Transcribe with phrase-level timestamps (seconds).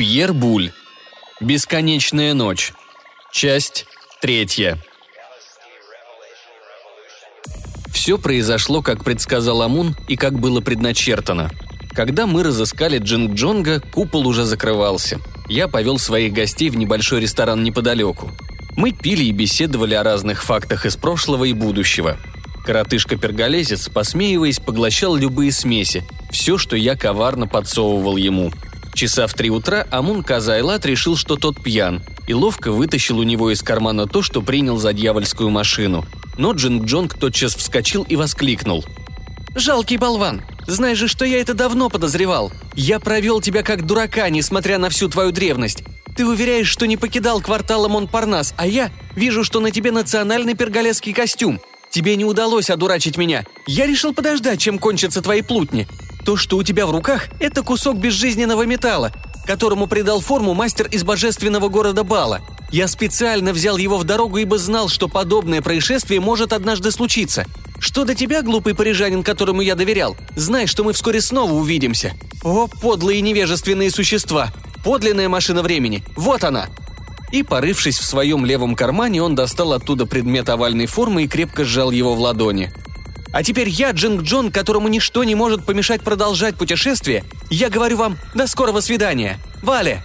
[0.00, 0.72] Пьер Буль.
[1.42, 2.72] Бесконечная ночь.
[3.34, 3.84] Часть
[4.22, 4.82] третья.
[7.92, 11.50] Все произошло, как предсказал Амун и как было предначертано.
[11.92, 15.20] Когда мы разыскали Джинг Джонга, купол уже закрывался.
[15.50, 18.30] Я повел своих гостей в небольшой ресторан неподалеку.
[18.78, 22.16] Мы пили и беседовали о разных фактах из прошлого и будущего.
[22.64, 28.50] Коротышка-перголезец, посмеиваясь, поглощал любые смеси, все, что я коварно подсовывал ему.
[28.94, 33.50] Часа в три утра Амун Казайлат решил, что тот пьян, и ловко вытащил у него
[33.50, 36.04] из кармана то, что принял за дьявольскую машину.
[36.36, 38.84] Но Джинг Джонг тотчас вскочил и воскликнул.
[39.54, 40.42] «Жалкий болван!
[40.66, 42.52] Знаешь же, что я это давно подозревал.
[42.74, 45.82] Я провел тебя как дурака, несмотря на всю твою древность.
[46.16, 51.12] Ты уверяешь, что не покидал квартала Монпарнас, а я вижу, что на тебе национальный перголесский
[51.12, 51.60] костюм.
[51.90, 53.44] Тебе не удалось одурачить меня.
[53.66, 55.88] Я решил подождать, чем кончатся твои плутни.
[56.24, 59.12] То, что у тебя в руках, это кусок безжизненного металла,
[59.46, 62.40] которому придал форму мастер из божественного города Бала.
[62.70, 67.46] Я специально взял его в дорогу, ибо знал, что подобное происшествие может однажды случиться.
[67.80, 72.12] Что до тебя, глупый парижанин, которому я доверял, знай, что мы вскоре снова увидимся.
[72.44, 74.52] О, подлые невежественные существа!
[74.84, 76.04] Подлинная машина времени!
[76.16, 76.68] Вот она!»
[77.32, 81.90] И, порывшись в своем левом кармане, он достал оттуда предмет овальной формы и крепко сжал
[81.90, 82.72] его в ладони.
[83.32, 88.18] «А теперь я, Джинг Джон, которому ничто не может помешать продолжать путешествие, я говорю вам
[88.34, 89.38] «до скорого свидания».
[89.62, 90.02] Валя!»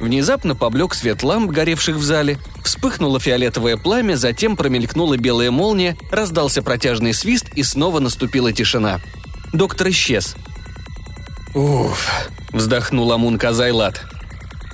[0.00, 6.62] Внезапно поблек свет ламп, горевших в зале, вспыхнуло фиолетовое пламя, затем промелькнула белая молния, раздался
[6.62, 9.00] протяжный свист и снова наступила тишина.
[9.52, 10.36] Доктор исчез.
[11.54, 12.10] «Уф»,—
[12.52, 14.04] вздохнул Амун Казайлат.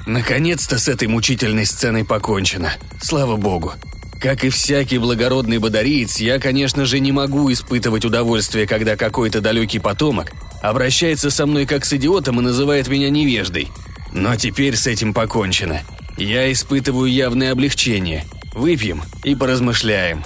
[0.06, 2.72] «Наконец-то с этой мучительной сценой покончено.
[3.00, 3.74] Слава богу.
[4.22, 9.80] Как и всякий благородный бодариец, я, конечно же, не могу испытывать удовольствие, когда какой-то далекий
[9.80, 10.30] потомок
[10.62, 13.68] обращается со мной как с идиотом и называет меня невеждой.
[14.12, 15.80] Но теперь с этим покончено.
[16.16, 18.24] Я испытываю явное облегчение.
[18.54, 20.22] Выпьем и поразмышляем».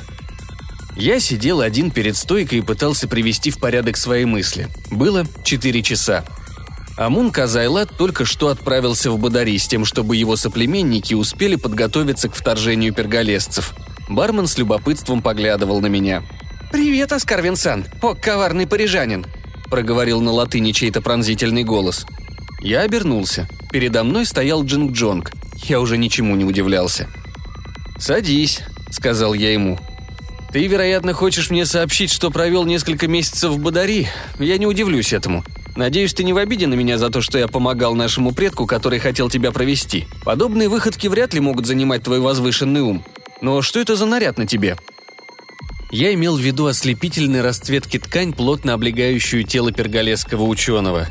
[0.94, 4.68] Я сидел один перед стойкой и пытался привести в порядок свои мысли.
[4.90, 6.24] Было четыре часа.
[6.96, 12.34] Амун Казайлат только что отправился в Бадари с тем, чтобы его соплеменники успели подготовиться к
[12.34, 13.74] вторжению перголесцев.
[14.08, 16.22] Бармен с любопытством поглядывал на меня.
[16.70, 17.86] «Привет, Оскар Винсан!
[18.02, 19.26] О, коварный парижанин!»–
[19.70, 22.06] проговорил на латыни чей-то пронзительный голос.
[22.60, 23.48] Я обернулся.
[23.70, 25.32] Передо мной стоял Джинг Джонг.
[25.64, 27.08] Я уже ничему не удивлялся.
[27.98, 29.78] «Садись»,– сказал я ему.
[30.52, 34.08] «Ты, вероятно, хочешь мне сообщить, что провел несколько месяцев в Бадари.
[34.38, 35.44] Я не удивлюсь этому.
[35.76, 38.98] Надеюсь, ты не в обиде на меня за то, что я помогал нашему предку, который
[38.98, 40.06] хотел тебя провести.
[40.24, 43.04] Подобные выходки вряд ли могут занимать твой возвышенный ум.
[43.40, 44.76] Но что это за наряд на тебе?»
[45.90, 51.08] Я имел в виду ослепительной расцветки ткань, плотно облегающую тело перголесского ученого.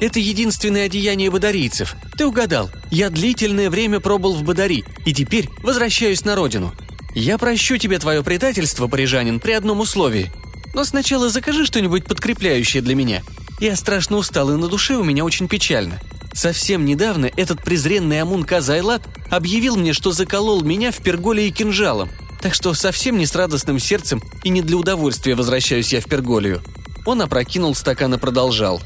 [0.00, 1.96] «Это единственное одеяние бадарийцев.
[2.16, 2.70] Ты угадал.
[2.90, 6.74] Я длительное время пробыл в Бадари, и теперь возвращаюсь на родину.
[7.14, 10.30] Я прощу тебе твое предательство, парижанин, при одном условии.
[10.74, 13.22] Но сначала закажи что-нибудь подкрепляющее для меня.
[13.58, 15.98] Я страшно устал, и на душе у меня очень печально.
[16.38, 22.10] Совсем недавно этот презренный Амун Казайлат объявил мне, что заколол меня в перголии кинжалом.
[22.40, 26.62] Так что совсем не с радостным сердцем и не для удовольствия возвращаюсь я в Перголию.
[27.04, 28.80] Он опрокинул стакан и продолжал.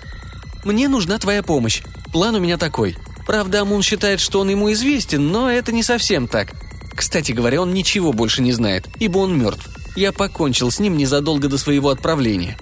[0.65, 1.83] «Мне нужна твоя помощь.
[2.11, 2.97] План у меня такой.
[3.27, 6.55] Правда, Амун считает, что он ему известен, но это не совсем так.
[6.95, 9.69] Кстати говоря, он ничего больше не знает, ибо он мертв.
[9.95, 12.57] Я покончил с ним незадолго до своего отправления.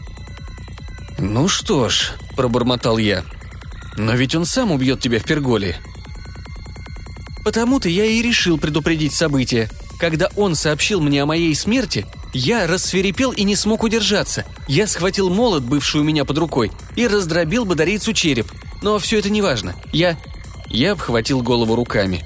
[1.16, 3.24] «Ну что ж»,– пробормотал я.
[3.96, 5.76] «Но ведь он сам убьет тебя в Перголе».
[7.44, 9.70] Потому-то я и решил предупредить события.
[9.98, 14.44] Когда он сообщил мне о моей смерти, я рассверепел и не смог удержаться.
[14.68, 18.52] Я схватил молот, бывший у меня под рукой, и раздробил бодарийцу череп.
[18.82, 19.74] Но все это не важно.
[19.92, 20.18] Я...
[20.68, 22.24] Я обхватил голову руками.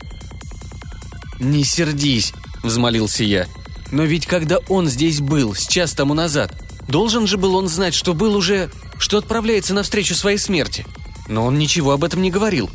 [1.41, 3.47] «Не сердись»,— взмолился я.
[3.91, 6.53] «Но ведь когда он здесь был, с час тому назад,
[6.87, 10.87] должен же был он знать, что был уже что отправляется навстречу своей смерти.
[11.29, 12.71] Но он ничего об этом не говорил.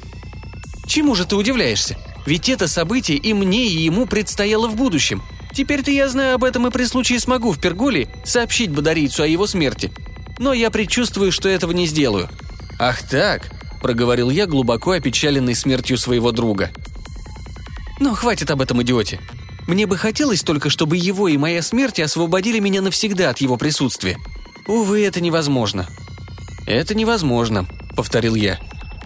[0.88, 1.98] Чему же ты удивляешься?
[2.26, 5.22] Ведь это событие и мне, и ему предстояло в будущем.
[5.54, 9.48] Теперь-то я знаю об этом и при случае смогу в Перголе сообщить Бодарийцу о его
[9.48, 9.92] смерти.
[10.38, 12.30] Но я предчувствую, что этого не сделаю.
[12.80, 13.52] «Ах так!»–
[13.82, 16.72] проговорил я, глубоко опечаленный смертью своего друга.
[18.00, 19.20] «Но хватит об этом идиоте.
[19.68, 24.18] Мне бы хотелось только, чтобы его и моя смерть освободили меня навсегда от его присутствия.
[24.66, 25.88] Увы, это невозможно.
[26.70, 28.60] «Это невозможно»,— повторил я.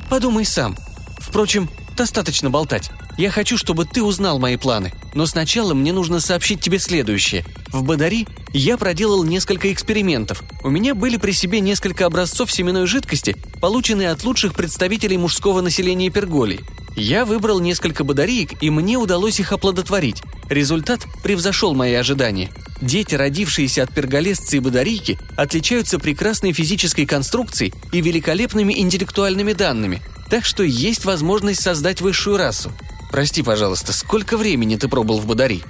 [0.10, 0.76] «Подумай сам.
[1.18, 2.92] Впрочем, достаточно болтать.
[3.18, 4.92] Я хочу, чтобы ты узнал мои планы.
[5.14, 7.46] Но сначала мне нужно сообщить тебе следующее.
[7.68, 10.44] В Бадари я проделал несколько экспериментов.
[10.62, 16.10] У меня были при себе несколько образцов семенной жидкости, полученные от лучших представителей мужского населения
[16.10, 16.62] Перголии.
[16.96, 20.22] Я выбрал несколько бадариек, и мне удалось их оплодотворить.
[20.50, 22.52] Результат превзошел мои ожидания.
[22.82, 30.46] Дети, родившиеся от перголесца и бадарийки, отличаются прекрасной физической конструкцией и великолепными интеллектуальными данными, так
[30.46, 32.72] что есть возможность создать высшую расу.
[33.12, 35.64] Прости, пожалуйста, сколько времени ты пробыл в Бадари?»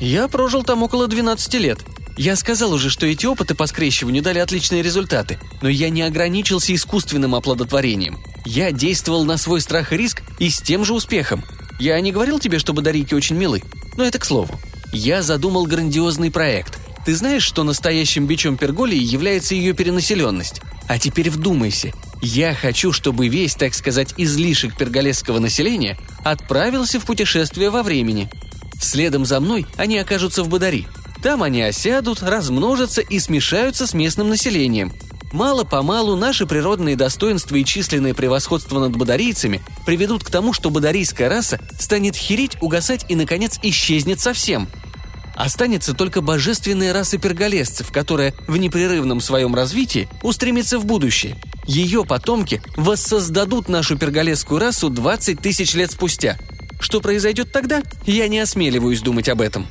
[0.00, 1.78] «Я прожил там около 12 лет.
[2.16, 6.74] Я сказал уже, что эти опыты по скрещиванию дали отличные результаты, но я не ограничился
[6.74, 8.18] искусственным оплодотворением.
[8.44, 11.44] Я действовал на свой страх и риск и с тем же успехом.
[11.78, 13.62] Я не говорил тебе, что бадарийки очень милы,
[13.96, 14.60] но это к слову.
[14.92, 16.78] Я задумал грандиозный проект.
[17.06, 20.60] Ты знаешь, что настоящим бичом Перголии является ее перенаселенность?
[20.88, 21.92] А теперь вдумайся.
[22.20, 28.30] Я хочу, чтобы весь, так сказать, излишек перголесского населения отправился в путешествие во времени.
[28.80, 30.86] Следом за мной они окажутся в Бадари.
[31.22, 34.92] Там они осядут, размножатся и смешаются с местным населением.
[35.32, 41.60] Мало-помалу наши природные достоинства и численное превосходство над бадарийцами приведут к тому, что бадарийская раса
[41.78, 44.68] станет херить, угасать и, наконец, исчезнет совсем.
[45.34, 51.40] Останется только божественная раса перголесцев, которая в непрерывном своем развитии устремится в будущее.
[51.66, 56.36] Ее потомки воссоздадут нашу перголесскую расу 20 тысяч лет спустя.
[56.80, 59.68] Что произойдет тогда, я не осмеливаюсь думать об этом.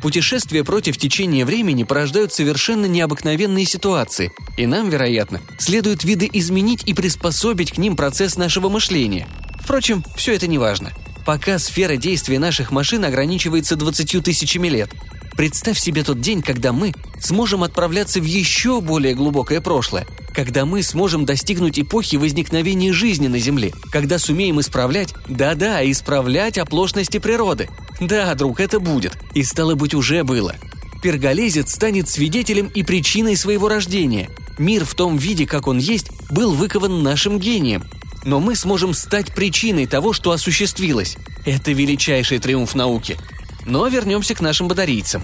[0.00, 6.94] Путешествия против течения времени порождают совершенно необыкновенные ситуации, и нам, вероятно, следует виды изменить и
[6.94, 9.26] приспособить к ним процесс нашего мышления.
[9.60, 10.92] Впрочем, все это не важно.
[11.26, 14.90] Пока сфера действия наших машин ограничивается 20 тысячами лет.
[15.38, 20.04] Представь себе тот день, когда мы сможем отправляться в еще более глубокое прошлое,
[20.34, 27.18] когда мы сможем достигнуть эпохи возникновения жизни на Земле, когда сумеем исправлять, да-да, исправлять оплошности
[27.18, 27.68] природы.
[28.00, 29.16] Да, друг, это будет.
[29.32, 30.56] И стало быть, уже было.
[31.04, 34.30] Перголезец станет свидетелем и причиной своего рождения.
[34.58, 37.84] Мир в том виде, как он есть, был выкован нашим гением.
[38.24, 41.16] Но мы сможем стать причиной того, что осуществилось.
[41.46, 43.16] Это величайший триумф науки.
[43.64, 45.22] Но вернемся к нашим батарейцам.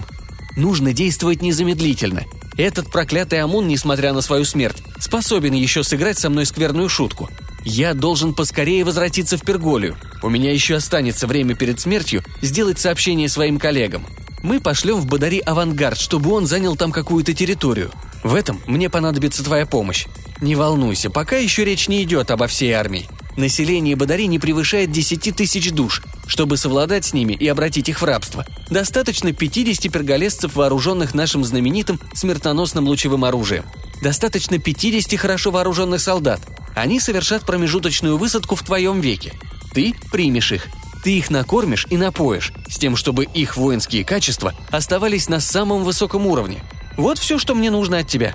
[0.55, 2.23] Нужно действовать незамедлительно.
[2.57, 7.29] Этот проклятый Амун, несмотря на свою смерть, способен еще сыграть со мной скверную шутку.
[7.65, 9.97] Я должен поскорее возвратиться в Перголию.
[10.21, 14.05] У меня еще останется время перед смертью сделать сообщение своим коллегам.
[14.43, 17.91] Мы пошлем в Бадари авангард, чтобы он занял там какую-то территорию.
[18.23, 20.05] В этом мне понадобится твоя помощь.
[20.39, 23.09] Не волнуйся, пока еще речь не идет обо всей армии.
[23.37, 26.01] Население Бадари не превышает 10 тысяч душ.
[26.25, 31.99] Чтобы совладать с ними и обратить их в рабство, достаточно 50 перголесцев, вооруженных нашим знаменитым
[32.13, 33.65] смертоносным лучевым оружием.
[34.01, 36.39] Достаточно 50 хорошо вооруженных солдат.
[36.75, 39.33] Они совершат промежуточную высадку в твоем веке.
[39.73, 40.67] Ты примешь их.
[41.03, 46.25] Ты их накормишь и напоишь, с тем, чтобы их воинские качества оставались на самом высоком
[46.25, 46.63] уровне.
[46.97, 48.33] Вот все, что мне нужно от тебя».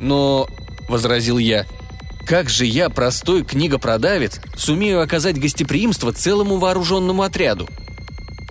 [0.00, 0.48] «Но...»–
[0.88, 1.66] возразил я–
[2.28, 7.66] как же я, простой книгопродавец, сумею оказать гостеприимство целому вооруженному отряду?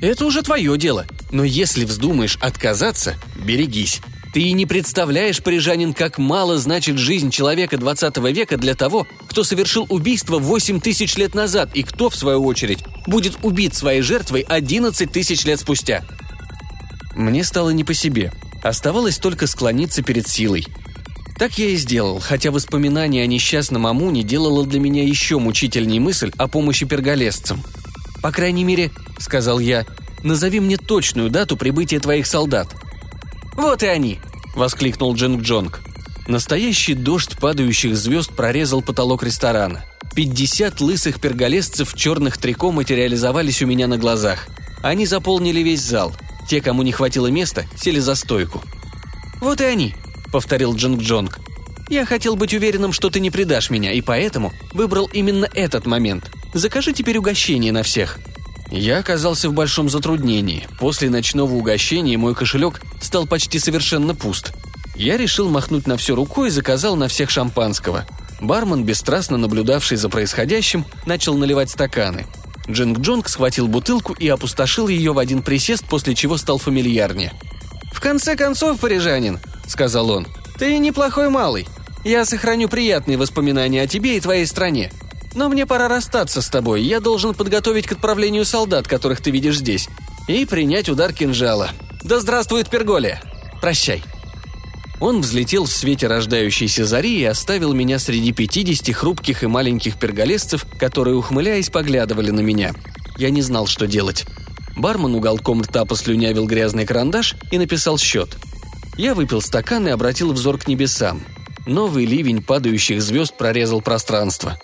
[0.01, 4.01] Это уже твое дело, но если вздумаешь отказаться, берегись.
[4.33, 9.44] Ты и не представляешь, парижанин, как мало значит жизнь человека 20 века для того, кто
[9.44, 14.41] совершил убийство 8 тысяч лет назад и кто, в свою очередь, будет убит своей жертвой
[14.41, 16.03] 11 тысяч лет спустя.
[17.15, 18.33] Мне стало не по себе.
[18.63, 20.65] Оставалось только склониться перед силой.
[21.38, 26.31] Так я и сделал, хотя воспоминание о несчастном Амуне делало для меня еще мучительней мысль
[26.38, 27.64] о помощи перголесцам.
[28.23, 29.85] «По крайней мере»,— сказал я,—
[30.23, 32.76] «назови мне точную дату прибытия твоих солдат».
[33.54, 34.19] «Вот и они!»—
[34.56, 35.81] воскликнул Джинг Джонг.
[36.28, 39.85] Настоящий дождь падающих звезд прорезал потолок ресторана.
[40.16, 44.47] Пятьдесят лысых перголесцев в черных трико материализовались у меня на глазах.
[44.81, 46.14] Они заполнили весь зал.
[46.50, 48.64] Те, кому не хватило места, сели за стойку.
[49.40, 49.94] «Вот и они»,—
[50.31, 51.40] повторил Джинг Джонг.
[51.90, 56.31] «Я хотел быть уверенным, что ты не предашь меня, и поэтому выбрал именно этот момент.
[56.54, 58.19] Закажи теперь угощение на всех».
[58.69, 60.68] Я оказался в большом затруднении.
[60.80, 64.52] После ночного угощения мой кошелек стал почти совершенно пуст.
[64.96, 68.06] Я решил махнуть на все рукой и заказал на всех шампанского.
[68.42, 72.26] Бармен, бесстрастно наблюдавший за происходящим, начал наливать стаканы.
[72.69, 77.31] Джинг Джонг схватил бутылку и опустошил ее в один присест, после чего стал фамильярнее.
[77.94, 80.28] «В конце концов, парижанин»,— сказал он.
[80.57, 81.68] «Ты неплохой малый.
[82.04, 84.92] Я сохраню приятные воспоминания о тебе и твоей стране.
[85.36, 86.81] Но мне пора расстаться с тобой.
[86.81, 89.90] Я должен подготовить к отправлению солдат, которых ты видишь здесь,
[90.28, 91.69] и принять удар кинжала.
[92.04, 93.21] Да здравствует Перголия!
[93.62, 94.04] Прощай!»
[95.00, 100.66] Он взлетел в свете рождающейся зари и оставил меня среди пятидесяти хрупких и маленьких перголесцев,
[100.80, 102.74] которые, ухмыляясь, поглядывали на меня.
[103.18, 104.26] Я не знал, что делать.
[104.76, 108.38] Бармен уголком рта послюнявил грязный карандаш и написал счет.
[108.97, 111.21] Я выпил стакан и обратил взор к небесам.
[111.68, 114.57] Новый ливень падающих звезд прорезал пространство.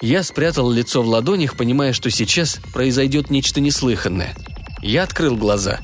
[0.00, 4.34] Я спрятал лицо в ладонях, понимая, что сейчас произойдет нечто неслыханное.
[4.82, 5.80] Я открыл глаза.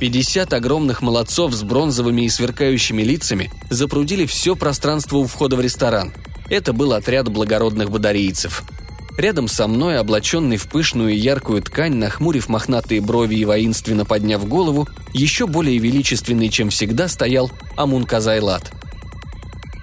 [0.00, 6.12] 50 огромных молодцов с бронзовыми и сверкающими лицами запрудили все пространство у входа в ресторан.
[6.50, 8.64] Это был отряд благородных бодарийцев–
[9.16, 14.46] Рядом со мной, облаченный в пышную и яркую ткань, нахмурив мохнатые брови и воинственно подняв
[14.46, 18.72] голову, еще более величественный, чем всегда, стоял Амун Казайлат.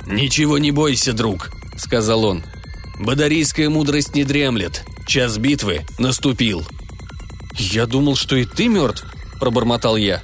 [0.05, 2.43] «Ничего не бойся, друг»,— сказал он.
[2.99, 4.83] «Бадарийская мудрость не дремлет.
[5.07, 6.67] Час битвы наступил».
[7.53, 9.05] «Я думал, что и ты мертв»,—
[9.39, 10.21] пробормотал я.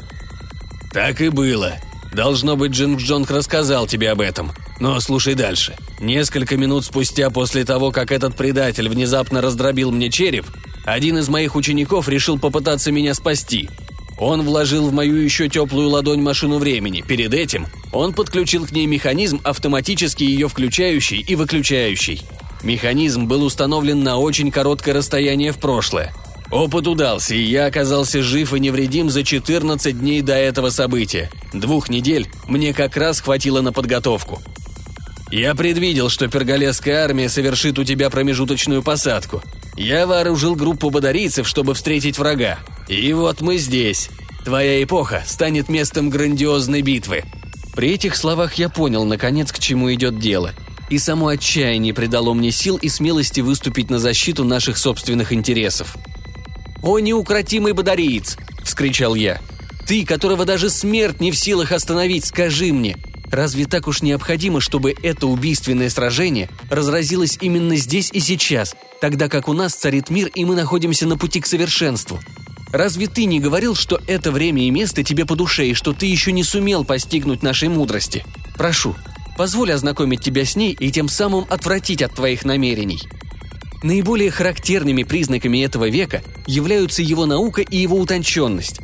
[0.92, 1.76] «Так и было.
[2.14, 4.52] Должно быть, Джинг Джонг рассказал тебе об этом.
[4.80, 5.76] Но слушай дальше.
[6.00, 10.46] Несколько минут спустя после того, как этот предатель внезапно раздробил мне череп,
[10.86, 13.70] один из моих учеников решил попытаться меня спасти.
[14.20, 17.04] Он вложил в мою еще теплую ладонь машину времени.
[17.08, 22.24] Перед этим он подключил к ней механизм, автоматически ее включающий и выключающий.
[22.64, 26.14] Механизм был установлен на очень короткое расстояние в прошлое.
[26.50, 31.30] Опыт удался, и я оказался жив и невредим за 14 дней до этого события.
[31.54, 34.42] Двух недель мне как раз хватило на подготовку.
[35.30, 39.44] Я предвидел, что перголесская армия совершит у тебя промежуточную посадку.
[39.76, 42.60] Я вооружил группу бодарийцев, чтобы встретить врага.
[42.88, 44.10] И вот мы здесь.
[44.46, 47.24] Твоя эпоха станет местом грандиозной битвы».
[47.76, 50.54] При этих словах я понял, наконец, к чему идет дело.
[50.90, 55.96] И само отчаяние придало мне сил и смелости выступить на защиту наших собственных интересов.
[56.82, 59.42] «О, неукротимый бодариец!»– вскричал я.
[59.86, 62.98] «Ты, которого даже смерть не в силах остановить, скажи мне,
[63.32, 69.50] Разве так уж необходимо, чтобы это убийственное сражение разразилось именно здесь и сейчас, тогда как
[69.50, 72.20] у нас царит мир и мы находимся на пути к совершенству?
[72.72, 76.06] Разве ты не говорил, что это время и место тебе по душе и что ты
[76.06, 78.26] еще не сумел постигнуть нашей мудрости?
[78.58, 78.96] Прошу,
[79.38, 83.02] позволь ознакомить тебя с ней и тем самым отвратить от твоих намерений.
[83.84, 88.80] Наиболее характерными признаками этого века являются его наука и его утонченность.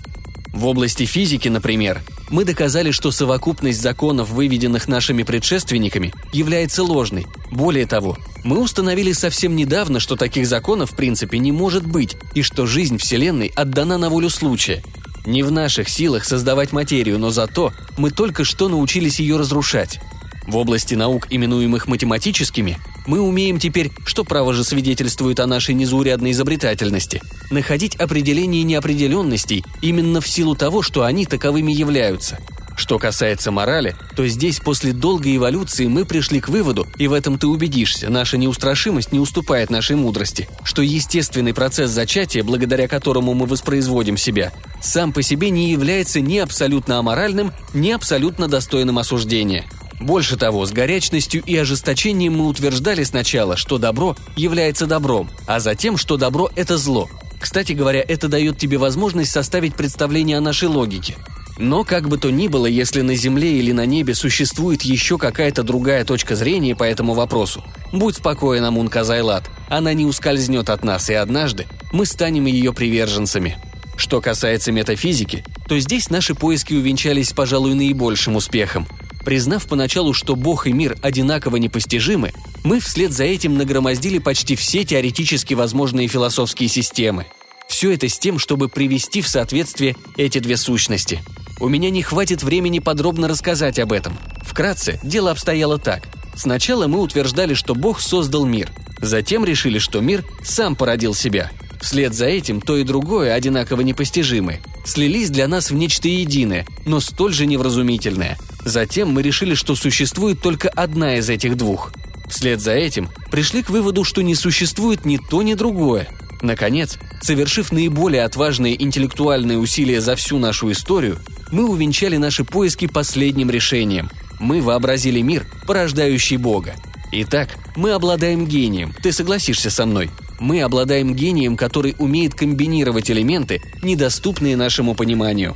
[0.54, 2.02] В области физики, например,
[2.34, 7.28] мы доказали, что совокупность законов, выведенных нашими предшественниками, является ложной.
[7.52, 12.42] Более того, мы установили совсем недавно, что таких законов в принципе не может быть, и
[12.42, 14.82] что жизнь Вселенной отдана на волю случая.
[15.28, 20.00] Не в наших силах создавать материю, но зато мы только что научились ее разрушать.
[20.48, 26.32] В области наук, именуемых математическими, мы умеем теперь, что право же свидетельствует о нашей незаурядной
[26.32, 32.40] изобретательности, находить определение неопределенностей именно в силу того, что они таковыми являются.
[32.76, 37.38] Что касается морали, то здесь после долгой эволюции мы пришли к выводу, и в этом
[37.38, 43.46] ты убедишься, наша неустрашимость не уступает нашей мудрости, что естественный процесс зачатия, благодаря которому мы
[43.46, 49.66] воспроизводим себя, сам по себе не является ни абсолютно аморальным, ни абсолютно достойным осуждения–
[50.00, 55.98] больше того, с горячностью и ожесточением мы утверждали сначала, что добро является добром, а затем,
[55.98, 57.10] что добро– это зло.
[57.40, 61.18] Кстати говоря, это дает тебе возможность составить представление о нашей логике.
[61.58, 65.62] Но как бы то ни было, если на Земле или на небе существует еще какая-то
[65.62, 71.10] другая точка зрения по этому вопросу, будь спокоен, Амун Казайлат, она не ускользнет от нас,
[71.10, 73.58] и однажды мы станем ее приверженцами.
[73.98, 78.88] Что касается метафизики, то здесь наши поиски увенчались, пожалуй, наибольшим успехом–
[79.26, 84.84] Признав поначалу, что Бог и мир одинаково непостижимы, мы вслед за этим нагромоздили почти все
[84.84, 87.26] теоретически возможные философские системы.
[87.68, 91.22] Все это с тем, чтобы привести в соответствие эти две сущности.
[91.60, 94.18] У меня не хватит времени подробно рассказать об этом.
[94.42, 96.08] Вкратце, дело обстояло так.
[96.36, 98.72] Сначала мы утверждали, что Бог создал мир.
[99.00, 101.52] Затем решили, что мир сам породил себя–
[101.84, 107.02] Вслед за этим то и другое, одинаково непостижимые, слились для нас в нечто единое, но
[107.02, 108.38] столь же невразумительное.
[108.66, 111.92] Затем мы решили, что существует только одна из этих двух.
[112.30, 116.08] Вслед за этим пришли к выводу, что не существует ни то, ни другое.
[116.42, 121.20] Наконец, совершив наиболее отважные интеллектуальные усилия за всю нашу историю,
[121.52, 124.10] мы увенчали наши поиски последним решением.
[124.40, 126.76] Мы вообразили мир, порождающий Бога.
[127.12, 130.10] Итак, мы обладаем гением, ты согласишься со мной–
[130.44, 135.56] мы обладаем гением, который умеет комбинировать элементы, недоступные нашему пониманию.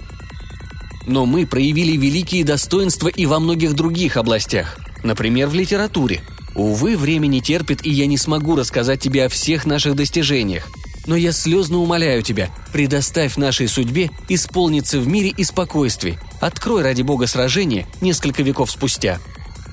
[1.07, 6.21] Но мы проявили великие достоинства и во многих других областях, например, в литературе.
[6.53, 10.67] Увы, время не терпит, и я не смогу рассказать тебе о всех наших достижениях.
[11.05, 16.19] Но я слезно умоляю тебя, предоставь нашей судьбе исполниться в мире и спокойствии.
[16.41, 19.19] Открой ради бога сражение несколько веков спустя.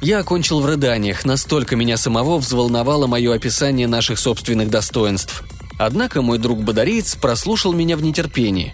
[0.00, 5.42] Я окончил в рыданиях, настолько меня самого взволновало мое описание наших собственных достоинств.
[5.78, 8.72] Однако мой друг-бодариец прослушал меня в нетерпении.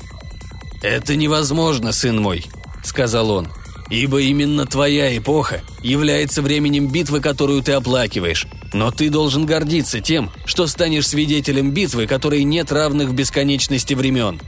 [0.83, 2.47] «Это невозможно, сын мой»,—
[2.85, 3.49] сказал он,—
[3.91, 8.47] «ибо именно твоя эпоха является временем битвы, которую ты оплакиваешь.
[8.73, 14.41] Но ты должен гордиться тем, что станешь свидетелем битвы, которой нет равных в бесконечности времен.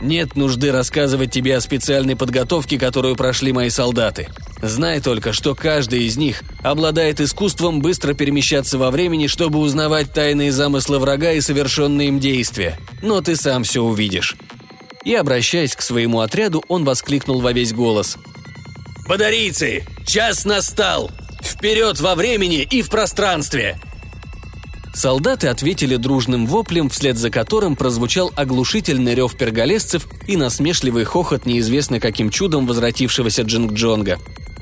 [0.00, 4.28] Нет нужды рассказывать тебе о специальной подготовке, которую прошли мои солдаты.
[4.62, 10.52] Знай только, что каждый из них обладает искусством быстро перемещаться во времени, чтобы узнавать тайные
[10.52, 12.78] замыслы врага и совершенные им действия.
[13.02, 14.36] Но ты сам все увидишь.
[15.04, 18.18] И, обращаясь к своему отряду, он воскликнул во весь голос.
[19.06, 19.84] «Подарийцы!
[20.06, 21.10] Час настал!
[21.42, 23.80] Вперед во времени и в пространстве!
[24.92, 32.00] Солдаты ответили дружным воплем, вслед за которым прозвучал оглушительный рев перголесцев и насмешливый хохот неизвестно
[32.00, 34.18] каким чудом возвратившегося Джинг-Джонга.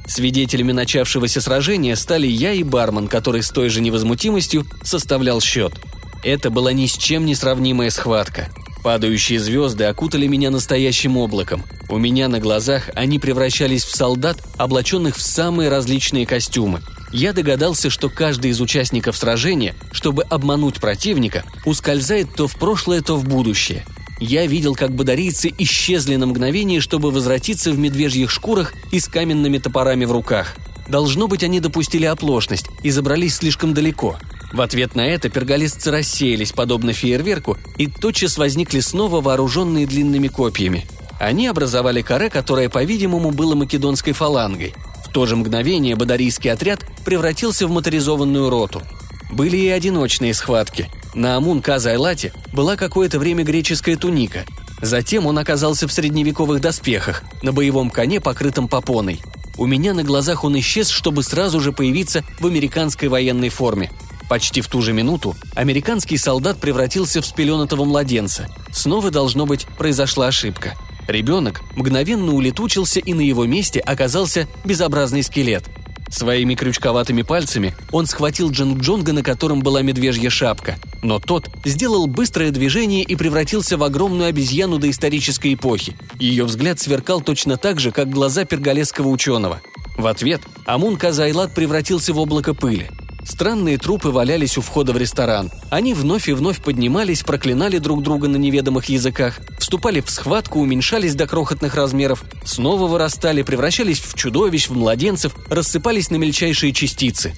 [0.07, 5.75] Свидетелями начавшегося сражения стали я и бармен, который с той же невозмутимостью составлял счет.
[6.23, 8.49] Это была ни с чем не сравнимая схватка.
[8.83, 11.65] Падающие звезды окутали меня настоящим облаком.
[11.89, 16.81] У меня на глазах они превращались в солдат, облаченных в самые различные костюмы–
[17.13, 23.17] я догадался, что каждый из участников сражения, чтобы обмануть противника, ускользает то в прошлое, то
[23.17, 23.87] в будущее.
[24.21, 29.59] Я видел, как бодарийцы исчезли на мгновение, чтобы возвратиться в медвежьих шкурах и с каменными
[29.59, 30.57] топорами в руках.
[30.89, 34.19] Должно быть, они допустили оплошность и забрались слишком далеко.
[34.53, 40.87] В ответ на это перголесцы рассеялись, подобно фейерверку, и тотчас возникли снова вооруженные длинными копьями.
[41.21, 44.75] Они образовали каре, которое, по-видимому, было македонской фалангой.
[45.05, 48.83] В то же мгновение бадарийский отряд превратился в моторизованную роту.
[49.31, 50.89] Были и одиночные схватки.
[51.15, 54.45] На Амун Казайлате была какое-то время греческая туника.
[54.81, 59.21] Затем он оказался в средневековых доспехах, на боевом коне, покрытом попоной.
[59.57, 63.91] У меня на глазах он исчез, чтобы сразу же появиться в американской военной форме.
[64.29, 68.49] Почти в ту же минуту американский солдат превратился в спеленатого младенца.
[68.73, 70.75] Снова, должно быть, произошла ошибка–
[71.09, 75.65] Ребенок мгновенно улетучился, и на его месте оказался безобразный скелет.
[76.11, 80.77] Своими крючковатыми пальцами он схватил Джинг-Джонга, на котором была медвежья шапка.
[81.03, 85.97] Но тот сделал быстрое движение и превратился в огромную обезьяну доисторической эпохи.
[86.19, 89.63] Ее взгляд сверкал точно так же, как глаза перголесского ученого.
[89.97, 92.91] В ответ Амун Казайлат превратился в облако пыли.
[93.29, 95.51] Странные трупы валялись у входа в ресторан.
[95.69, 101.15] Они вновь и вновь поднимались, проклинали друг друга на неведомых языках, вступали в схватку, уменьшались
[101.15, 107.35] до крохотных размеров, снова вырастали, превращались в чудовищ, в младенцев, рассыпались на мельчайшие частицы.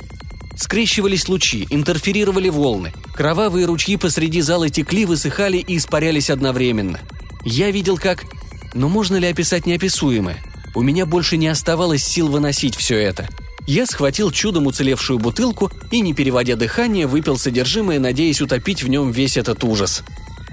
[0.56, 2.92] Скрещивались лучи, интерферировали волны.
[3.12, 7.00] Кровавые ручьи посреди зала текли, высыхали и испарялись одновременно.
[7.44, 8.24] Я видел как...
[8.74, 10.38] Но можно ли описать неописуемое?
[10.76, 13.28] У меня больше не оставалось сил выносить все это–
[13.70, 19.12] я схватил чудом уцелевшую бутылку и, не переводя дыхание, выпил содержимое, надеясь утопить в нем
[19.12, 20.02] весь этот ужас.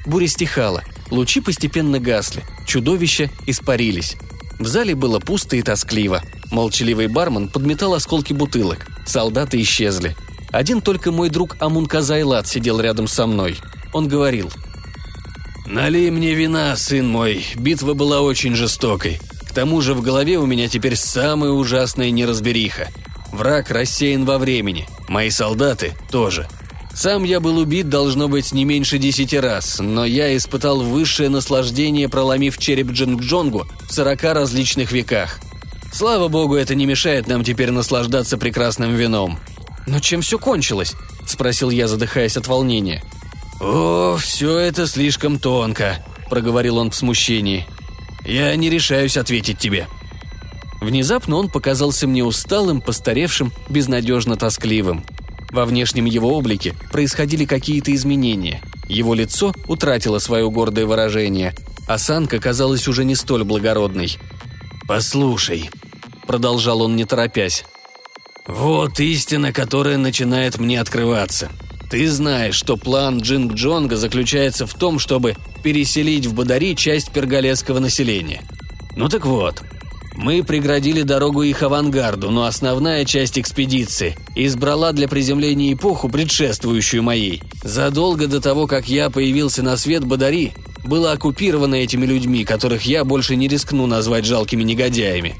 [0.05, 4.17] Буря стихала, лучи постепенно гасли, чудовища испарились.
[4.59, 6.21] В зале было пусто и тоскливо.
[6.51, 8.85] Молчаливый бармен подметал осколки бутылок.
[9.07, 10.15] Солдаты исчезли.
[10.51, 13.57] Один только мой друг Амун Казайлат сидел рядом со мной.
[13.93, 14.51] Он говорил.
[15.65, 17.43] «Налей мне вина, сын мой.
[17.55, 19.19] Битва была очень жестокой
[19.57, 22.89] тому же в голове у меня теперь самая ужасная неразбериха.
[23.31, 26.47] Враг рассеян во времени, мои солдаты тоже.
[26.93, 32.09] Сам я был убит, должно быть, не меньше десяти раз, но я испытал высшее наслаждение,
[32.09, 35.39] проломив череп Джинг-Джонгу в сорока различных веках.
[35.93, 39.39] Слава богу, это не мешает нам теперь наслаждаться прекрасным вином.
[39.85, 43.03] «Но чем все кончилось?»– спросил я, задыхаясь от волнения.
[43.61, 47.65] «О, все это слишком тонко»,– проговорил он в смущении.
[48.25, 49.87] Я не решаюсь ответить тебе».
[50.79, 55.03] Внезапно он показался мне усталым, постаревшим, безнадежно тоскливым.
[55.51, 58.61] Во внешнем его облике происходили какие-то изменения.
[58.87, 61.55] Его лицо утратило свое гордое выражение.
[61.87, 64.17] Осанка казалась уже не столь благородной.
[64.87, 65.69] «Послушай»,—
[66.27, 67.65] продолжал он не торопясь,—
[68.47, 71.49] «вот истина, которая начинает мне открываться.
[71.89, 77.79] Ты знаешь, что план Джинг Джонга заключается в том, чтобы переселить в Бадари часть перголесского
[77.79, 78.43] населения.
[78.95, 79.63] Ну так вот,
[80.17, 87.43] мы преградили дорогу их авангарду, но основная часть экспедиции избрала для приземления эпоху, предшествующую моей.
[87.63, 90.53] Задолго до того, как я появился на свет Бадари,
[90.83, 95.35] было оккупировано этими людьми, которых я больше не рискну назвать жалкими негодяями.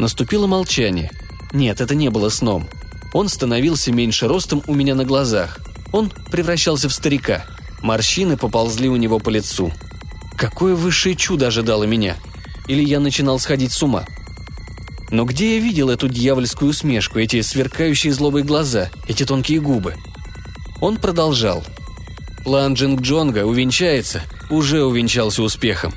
[0.00, 1.12] Наступило молчание.
[1.52, 2.68] Нет, это не было сном.
[3.12, 5.60] Он становился меньше ростом у меня на глазах.
[5.92, 7.44] Он превращался в старика.
[7.82, 9.72] Морщины поползли у него по лицу.
[10.36, 12.16] Какое высшее чудо ожидало меня?
[12.66, 14.04] Или я начинал сходить с ума?
[15.10, 19.94] Но где я видел эту дьявольскую усмешку, эти сверкающие злобой глаза, эти тонкие губы?
[20.80, 21.64] Он продолжал.
[22.44, 25.92] План Джинг Джонга увенчается, уже увенчался успехом.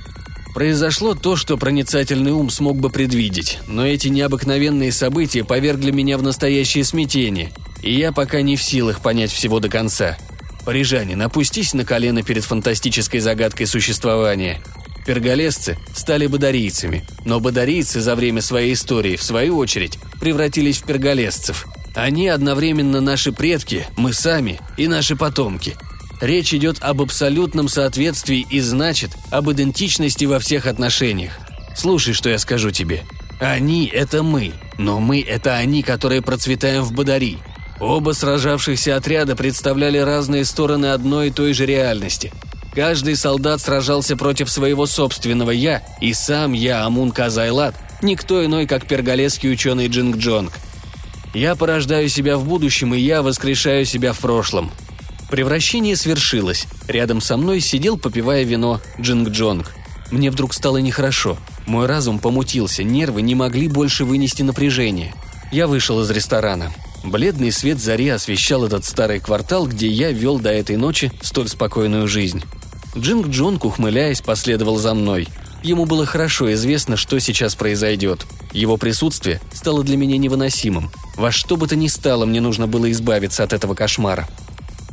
[0.53, 6.23] Произошло то, что проницательный ум смог бы предвидеть, но эти необыкновенные события повергли меня в
[6.23, 7.51] настоящее смятение,
[7.81, 10.17] и я пока не в силах понять всего до конца.
[10.65, 14.61] Парижане, напустись на колено перед фантастической загадкой существования.
[15.05, 21.67] Перголесцы стали бодарийцами, но бодарийцы за время своей истории, в свою очередь, превратились в перголесцев.
[21.93, 25.75] Они одновременно наши предки, мы сами и наши потомки–
[26.21, 31.33] Речь идет об абсолютном соответствии и значит об идентичности во всех отношениях.
[31.75, 33.03] Слушай, что я скажу тебе.
[33.39, 37.37] Они– это мы, но мы– это они, которые процветаем в Бадари.
[37.81, 42.31] Оба сражавшихся отряда представляли разные стороны одной и той же реальности.
[42.75, 48.85] Каждый солдат сражался против своего собственного «я», и сам я, Амун Казайлат, никто иной, как
[48.85, 50.51] перголесский ученый Джинг Джонг.
[51.33, 54.71] Я порождаю себя в будущем, и я воскрешаю себя в прошлом.
[55.29, 56.67] Превращение свершилось.
[56.89, 59.71] Рядом со мной сидел, попивая вино, Джинг-Джонг.
[60.11, 61.37] Мне вдруг стало нехорошо.
[61.65, 65.13] Мой разум помутился, нервы не могли больше вынести напряжение.
[65.49, 66.73] Я вышел из ресторана.
[67.05, 72.07] Бледный свет зари освещал этот старый квартал, где я вел до этой ночи столь спокойную
[72.07, 72.43] жизнь.
[72.97, 75.27] Джинг Джонг, ухмыляясь, последовал за мной.
[75.63, 78.25] Ему было хорошо известно, что сейчас произойдет.
[78.53, 80.91] Его присутствие стало для меня невыносимым.
[81.17, 84.27] Во что бы то ни стало, мне нужно было избавиться от этого кошмара.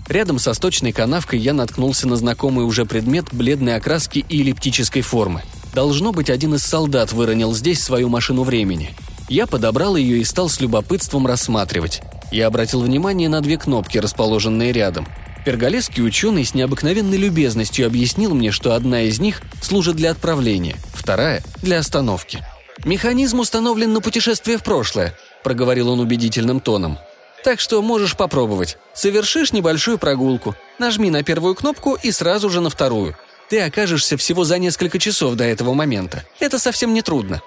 [0.09, 5.43] Рядом со сточной канавкой я наткнулся на знакомый уже предмет бледной окраски и эллиптической формы.
[5.75, 8.95] Должно быть, один из солдат выронил здесь свою машину времени.
[9.29, 12.03] Я подобрал ее и стал с любопытством рассматривать.
[12.31, 15.07] Я обратил внимание на две кнопки, расположенные рядом.
[15.45, 21.43] Перголесский ученый с необыкновенной любезностью объяснил мне, что одна из них служит для отправления, вторая–
[21.63, 22.45] для остановки.
[22.85, 26.99] «Механизм установлен на путешествие в прошлое»,– проговорил он убедительным тоном–
[27.43, 28.79] так что можешь попробовать.
[28.95, 30.55] Совершишь небольшую прогулку.
[30.79, 33.17] Нажми на первую кнопку и сразу же на вторую.
[33.49, 36.25] Ты окажешься всего за несколько часов до этого момента.
[36.39, 37.43] Это совсем не трудно.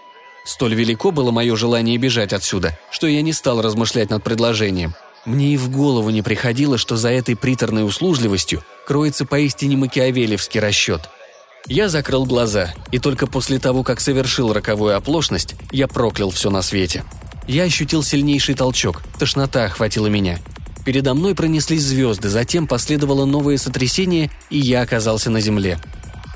[0.46, 4.94] Столь велико было мое желание бежать отсюда, что я не стал размышлять над предложением.
[5.26, 11.10] Мне и в голову не приходило, что за этой приторной услужливостью кроется поистине макиавелевский расчет.
[11.68, 16.62] Я закрыл глаза, и только после того, как совершил роковую оплошность, я проклял все на
[16.62, 17.04] свете.
[17.48, 20.40] Я ощутил сильнейший толчок, тошнота охватила меня.
[20.86, 25.80] Передо мной пронеслись звезды, затем последовало новое сотрясение, и я оказался на земле.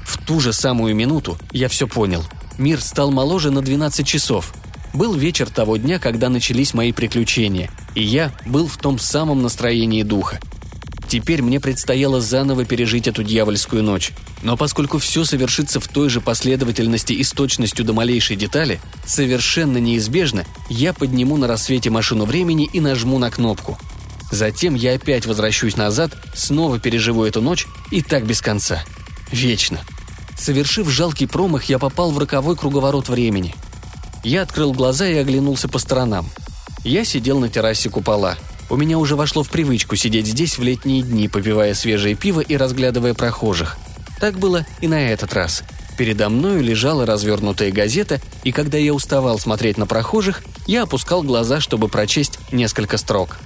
[0.04, 2.24] В ту же самую минуту я все понял.
[2.58, 4.54] Мир стал моложе на 12 часов.
[4.94, 10.04] Был вечер того дня, когда начались мои приключения, и я был в том самом настроении
[10.04, 10.40] духа.
[11.08, 14.12] Теперь мне предстояло заново пережить эту дьявольскую ночь.
[14.44, 19.78] Но поскольку все совершится в той же последовательности и с точностью до малейшей детали, совершенно
[19.80, 23.78] неизбежно я подниму на рассвете машину времени и нажму на кнопку.
[24.32, 28.84] Затем я опять возвращусь назад, снова переживу эту ночь и так без конца.
[29.32, 29.80] Вечно.
[30.38, 33.56] Совершив жалкий промах, я попал в роковой круговорот времени.
[34.24, 36.30] Я открыл глаза и оглянулся по сторонам.
[36.84, 38.38] Я сидел на террасе купола–
[38.70, 42.56] у меня уже вошло в привычку сидеть здесь в летние дни, попивая свежее пиво и
[42.56, 43.78] разглядывая прохожих.
[44.20, 45.64] Так было и на этот раз.
[45.98, 51.60] Передо мною лежала развернутая газета, и когда я уставал смотреть на прохожих, я опускал глаза,
[51.60, 53.40] чтобы прочесть несколько строк.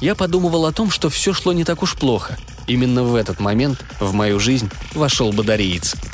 [0.00, 2.36] Я подумывал о том, что все шло не так уж плохо.
[2.66, 5.94] Именно в этот момент в мою жизнь вошел Бодариец–